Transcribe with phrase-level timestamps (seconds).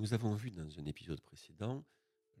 [0.00, 1.84] Nous avons vu dans un épisode précédent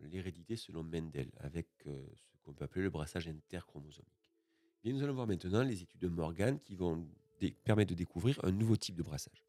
[0.00, 4.32] l'hérédité selon Mendel, avec euh, ce qu'on peut appeler le brassage interchromosomique.
[4.82, 7.06] Et nous allons voir maintenant les études de Morgan qui vont
[7.64, 9.44] permettre de découvrir un nouveau type de brassage.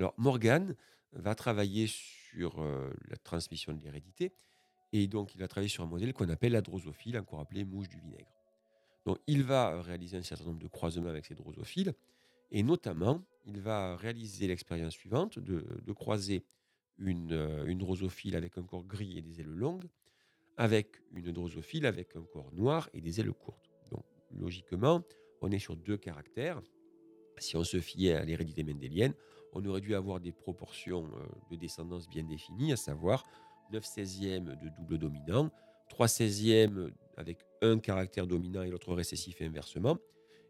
[0.00, 0.74] Alors Morgan
[1.12, 4.32] va travailler sur euh, la transmission de l'hérédité,
[4.92, 7.88] et donc il va travailler sur un modèle qu'on appelle la drosophile, encore appelé mouche
[7.88, 8.32] du vinaigre.
[9.06, 11.94] Donc il va réaliser un certain nombre de croisements avec ces drosophiles,
[12.50, 16.44] et notamment il va réaliser l'expérience suivante de, de croiser
[16.98, 19.88] une, euh, une, drosophile avec un corps gris et des ailes longues,
[20.56, 23.70] avec une drosophile avec un corps noir et des ailes courtes.
[23.90, 25.02] Donc, logiquement,
[25.40, 26.62] on est sur deux caractères.
[27.38, 29.14] Si on se fiait à l'hérédité mendélienne,
[29.52, 33.24] on aurait dû avoir des proportions euh, de descendance bien définies, à savoir
[33.72, 35.50] 9 16 de double dominant,
[35.88, 39.98] 3 16 avec un caractère dominant et l'autre récessif et inversement,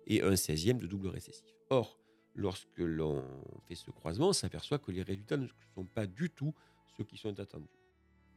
[0.07, 1.55] et un 16 de double récessif.
[1.71, 1.99] Or,
[2.35, 3.25] lorsque l'on
[3.69, 6.55] fait ce croisement, on s'aperçoit que les résultats ne sont pas du tout
[6.97, 7.69] ceux qui sont attendus.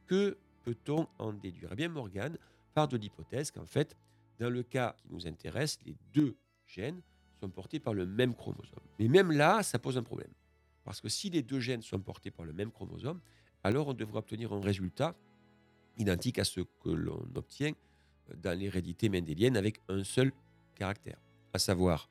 [0.06, 1.70] Que peut-on en déduire?
[1.72, 2.36] Eh bien, Morgan
[2.74, 3.96] part de l'hypothèse qu'en fait,
[4.38, 7.00] dans le cas qui nous intéresse, les deux gènes
[7.40, 8.84] sont portés par le même chromosome.
[8.98, 10.30] Mais même là, ça pose un problème.
[10.84, 13.20] Parce que si les deux gènes sont portés par le même chromosome,
[13.64, 15.14] alors on devrait obtenir un résultat
[15.96, 17.72] identique à ce que l'on obtient
[18.36, 20.32] dans l'hérédité mendélienne avec un seul
[20.74, 21.18] caractère,
[21.52, 22.08] à savoir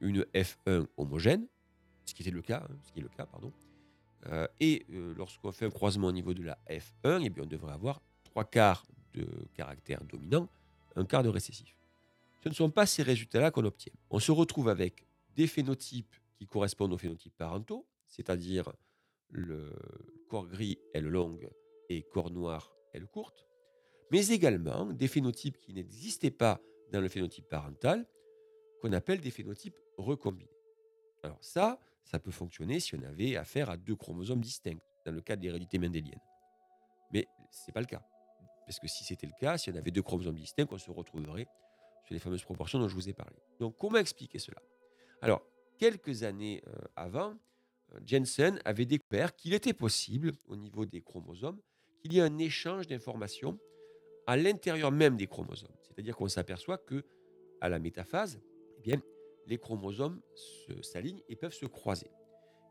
[0.00, 1.46] une F1 homogène,
[2.04, 3.52] ce qui était le cas, hein, ce qui est le cas, pardon.
[4.26, 7.72] Euh, et euh, lorsqu'on fait un croisement au niveau de la F1, eh on devrait
[7.72, 10.48] avoir trois quarts de caractère dominant,
[10.96, 11.76] un quart de récessif.
[12.42, 13.92] Ce ne sont pas ces résultats-là qu'on obtient.
[14.10, 18.72] On se retrouve avec des phénotypes qui correspondent aux phénotypes parentaux, c'est-à-dire
[19.30, 19.72] le
[20.28, 21.48] corps gris, aile longue
[21.88, 23.46] et corps noir, aile courte,
[24.10, 26.60] mais également des phénotypes qui n'existaient pas
[26.92, 28.06] dans le phénotype parental,
[28.80, 30.50] qu'on appelle des phénotypes recombinés.
[31.22, 35.20] Alors ça, ça peut fonctionner si on avait affaire à deux chromosomes distincts, dans le
[35.20, 36.20] cas de l'hérédité mendélienne.
[37.12, 38.02] Mais ce n'est pas le cas.
[38.66, 41.48] Parce que si c'était le cas, si on avait deux chromosomes distincts, on se retrouverait
[42.04, 43.36] sur les fameuses proportions dont je vous ai parlé.
[43.58, 44.60] Donc comment expliquer cela?
[45.20, 45.42] Alors,
[45.78, 47.34] quelques années euh, avant,
[47.92, 51.60] euh, Jensen avait découvert qu'il était possible, au niveau des chromosomes,
[52.00, 53.58] qu'il y ait un échange d'informations
[54.26, 55.74] à l'intérieur même des chromosomes.
[55.82, 57.04] C'est-à-dire qu'on s'aperçoit que
[57.60, 58.40] à la métaphase,
[58.78, 59.02] eh bien,
[59.48, 60.20] les chromosomes
[60.82, 62.10] s'alignent et peuvent se croiser.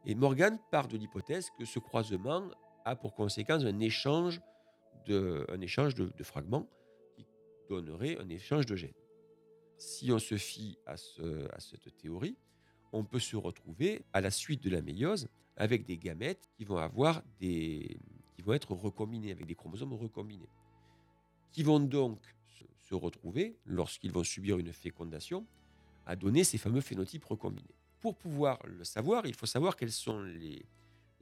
[0.06, 2.50] Et Morgan part de l'hypothèse que ce croisement
[2.86, 4.40] a pour conséquence un échange
[5.06, 5.46] de,
[6.24, 6.70] fragments
[7.16, 7.26] qui
[7.68, 8.94] donnerait un échange de gènes.
[9.78, 12.38] Si on se fie à, à cette théorie,
[12.94, 15.28] on peut se retrouver à la suite de la méiose
[15.58, 18.00] avec des gamètes qui vont avoir des,
[18.36, 20.50] qui vont être recombinés avec des chromosomes recombinés,
[21.52, 22.20] qui vont donc
[22.82, 25.46] se retrouver lorsqu'ils vont subir une fécondation
[26.07, 27.75] à donner ces fameux phénotypes recombinés.
[28.00, 30.66] Pour pouvoir le savoir, il faut savoir quels sont les,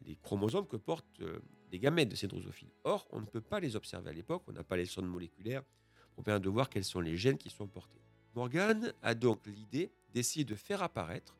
[0.05, 1.39] les chromosomes que portent euh,
[1.71, 2.69] les gamètes de ces drosophiles.
[2.83, 5.63] Or, on ne peut pas les observer à l'époque, on n'a pas les sondes moléculaires
[6.13, 7.99] pour permettre de voir quels sont les gènes qui sont portés.
[8.35, 11.35] Morgan a donc l'idée d'essayer de faire apparaître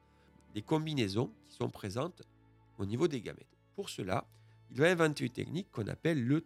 [0.56, 2.23] les combinaisons qui sont présentes
[2.79, 3.57] au niveau des gamètes.
[3.75, 4.25] Pour cela,
[4.72, 6.45] il va inventer une technique qu'on appelle le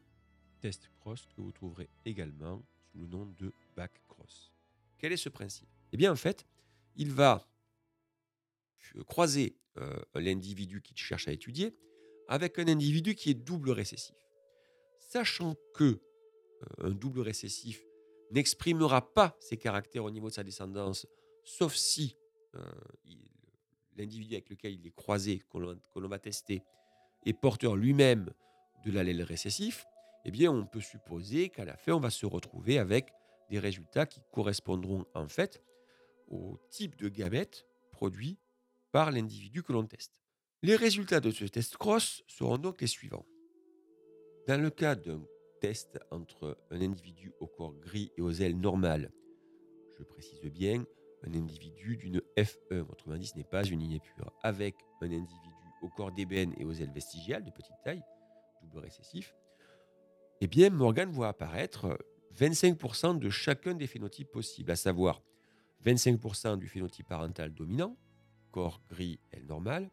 [0.60, 2.62] test cross, que vous trouverez également
[2.92, 4.52] sous le nom de back cross.
[4.98, 5.70] Quel est ce principe?
[5.94, 6.46] Eh bien, en fait,
[7.00, 7.48] il va
[9.08, 11.74] croiser euh, l'individu qu'il cherche à étudier
[12.28, 14.16] avec un individu qui est double récessif.
[15.00, 16.00] Sachant que euh,
[16.80, 17.82] un double récessif
[18.32, 21.08] n'exprimera pas ses caractères au niveau de sa descendance,
[21.44, 22.18] sauf si
[22.56, 22.62] euh,
[23.96, 26.62] l'individu avec lequel il est croisé, qu'on va tester,
[27.26, 28.30] est porteur lui-même
[28.86, 29.86] de l'allèle récessif,
[30.26, 33.14] eh bien, on peut supposer qu'à la fin, on va se retrouver avec
[33.50, 35.64] des résultats qui correspondront en fait
[36.30, 38.38] au type de gamètes produit
[38.92, 40.14] par l'individu que l'on teste.
[40.62, 43.26] Les résultats de ce test cross seront donc les suivants.
[44.48, 45.22] Dans le cas d'un
[45.62, 49.12] test entre un individu au corps gris et aux ailes normales,
[49.98, 50.86] je précise bien,
[51.24, 55.50] un individu d'une F1, autrement dit ce n'est pas une lignée pure, avec un individu
[55.82, 58.04] au corps d'ébène et aux ailes vestigiales de petite taille,
[58.62, 59.36] double récessif,
[60.42, 61.98] eh bien Morgan voit apparaître
[62.38, 65.22] 25% de chacun des phénotypes possibles, à savoir
[65.86, 67.96] 25% du phénotype parental dominant,
[68.52, 69.90] corps gris, aile normale,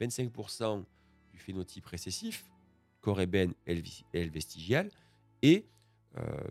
[0.00, 0.84] 25%
[1.32, 2.44] du phénotype récessif,
[3.00, 4.90] corps ébène, aile vestigiale,
[5.42, 5.66] et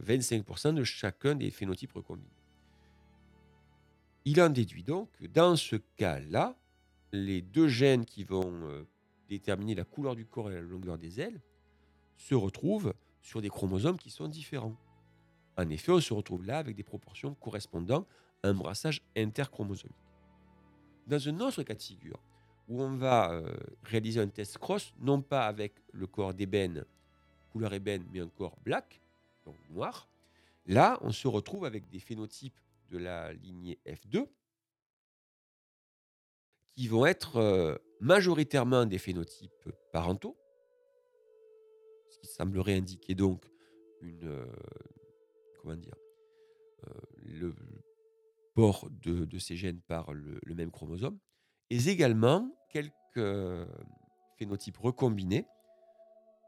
[0.05, 2.29] 25% euh, de chacun des phénotypes recombinés.
[4.25, 6.57] Il en déduit donc que dans ce cas-là,
[7.11, 8.87] les deux gènes qui vont euh,
[9.29, 11.41] déterminer la couleur du corps et la longueur des ailes
[12.17, 14.75] se retrouvent sur des chromosomes qui sont différents.
[15.57, 18.05] En effet, on se retrouve là avec des proportions correspondant
[18.45, 19.95] un brassage interchromosomique.
[21.07, 22.19] Dans un autre cas de figure,
[22.67, 26.85] où on va euh, réaliser un test cross, non pas avec le corps d'ébène
[27.51, 29.01] couleur ébène, mais encore black,
[29.45, 30.09] donc noir.
[30.65, 32.59] Là, on se retrouve avec des phénotypes
[32.89, 34.27] de la lignée F2
[36.73, 40.37] qui vont être euh, majoritairement des phénotypes parentaux,
[42.09, 43.45] ce qui semblerait indiquer donc
[44.01, 44.45] une euh,
[45.61, 45.95] comment dire
[47.23, 47.55] le
[48.55, 51.19] port de, ces gènes par le, le, même chromosome,
[51.69, 53.67] et également quelques
[54.37, 55.45] phénotypes recombinés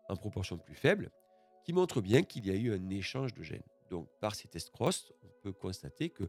[0.09, 1.11] en proportion plus faible,
[1.63, 3.63] qui montrent bien qu'il y a eu un échange de gènes.
[3.89, 6.23] Donc par ces tests cross, on peut constater que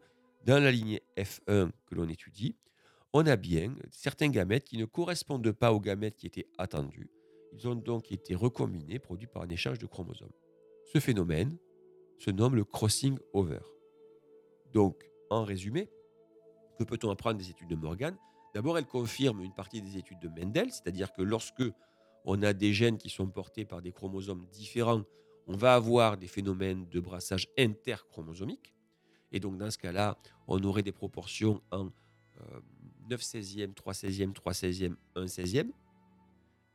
[0.44, 2.56] dans la lignée F1 que l'on étudie,
[3.12, 7.10] on a bien certains gamètes qui ne correspondent pas aux gamètes qui étaient attendus.
[7.52, 10.32] Ils ont donc été recombinés, produits par un échange de chromosomes.
[10.92, 11.56] Ce phénomène
[12.18, 13.60] se nomme le crossing over.
[14.72, 15.90] Donc, en résumé,
[16.78, 18.16] que peut-on apprendre des études de Morgan
[18.54, 21.64] D'abord, elle confirme une partie des études de Mendel, c'est-à-dire que lorsque
[22.24, 25.02] on a des gènes qui sont portés par des chromosomes différents,
[25.46, 28.74] on va avoir des phénomènes de brassage interchromosomique.
[29.32, 31.90] Et donc, dans ce cas-là, on aurait des proportions en
[33.08, 35.70] 9 16e, 3 16e, 3 16e, 1 16e.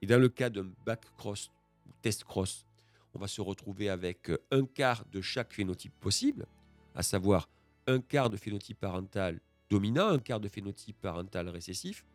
[0.02, 1.52] Et dans le cas d'un back cross
[1.88, 2.66] ou test cross,
[3.14, 6.48] on va se retrouver avec un quart de chaque phénotype possible,
[6.96, 7.48] à savoir
[7.88, 9.40] un quart de phénotype parental
[9.70, 12.06] dominant, un quart de phénotype parental récessif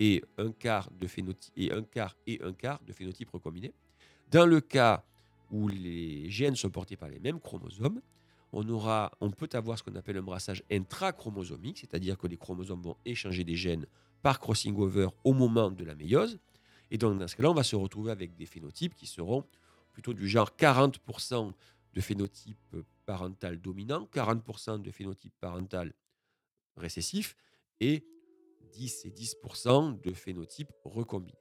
[0.00, 2.16] et un quart de phénotype et un quart
[2.86, 3.72] de phénotype recombiné.
[4.30, 5.04] Dans le cas
[5.50, 8.00] où les gènes sont portés par les mêmes chromosomes,
[8.52, 13.42] on, peut avoir ce qu'on appelle un brassage intrachromosomique, c'est-à-dire que les chromosomes vont échanger
[13.42, 13.86] des gènes
[14.22, 16.38] par crossing over au moment de la méiose.
[16.90, 19.44] Et donc, dans ce cas-là, on va se retrouver avec des phénotypes qui seront
[19.92, 21.52] plutôt du genre 40%
[21.94, 25.92] de phénotype parental dominant, 40% de phénotype parental
[26.76, 27.36] récessif
[27.80, 28.04] et
[28.72, 31.38] 10 et 10% de phénotype recombinés.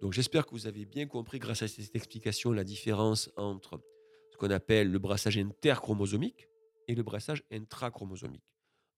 [0.00, 3.80] Donc j'espère que vous avez bien compris grâce à cette explication la différence entre
[4.30, 6.48] ce qu'on appelle le brassage interchromosomique
[6.88, 8.44] et le brassage intrachromosomique.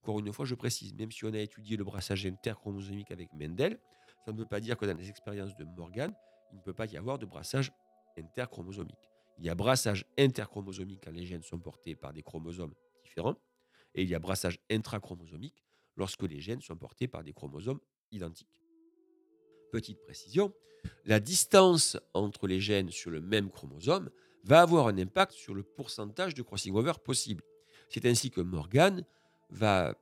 [0.03, 3.79] Encore une fois, je précise, même si on a étudié le brassage interchromosomique avec Mendel,
[4.25, 6.13] ça ne veut pas dire que dans les expériences de Morgan,
[6.53, 7.73] il ne peut pas y avoir de brassage
[8.17, 9.11] interchromosomique.
[9.39, 12.75] Il y a brassage interchromosomique quand les gènes sont portés par des chromosomes
[13.05, 13.37] différents,
[13.95, 15.65] et il y a brassage intrachromosomique
[15.97, 17.81] lorsque les gènes sont portés par des chromosomes
[18.11, 18.49] identiques.
[19.73, 20.53] Petite précision,
[21.05, 24.11] la distance entre les gènes sur le même chromosome
[24.45, 27.45] va avoir un impact sur le pourcentage de crossing over possible.
[27.89, 29.05] C'est ainsi que Morgan
[29.51, 29.95] va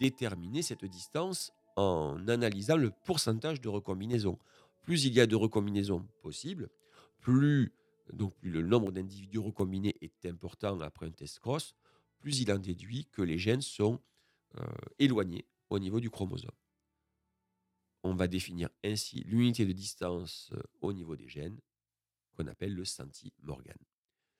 [0.00, 4.38] déterminer cette distance en analysant le pourcentage de recombinaisons.
[4.82, 6.68] Plus il y a de recombinaisons possibles,
[7.20, 7.72] plus,
[8.12, 11.74] donc plus le nombre d'individus recombinés est important après un test cross,
[12.18, 14.00] plus il en déduit que les gènes sont
[14.58, 14.64] euh,
[14.98, 16.50] éloignés au niveau du chromosome.
[18.02, 21.60] On va définir ainsi l'unité de distance euh, au niveau des gènes
[22.36, 23.76] qu'on appelle le centi-Morgan.